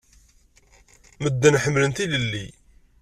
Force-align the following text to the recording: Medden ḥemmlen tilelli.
Medden 1.21 1.59
ḥemmlen 1.63 1.91
tilelli. 1.97 2.45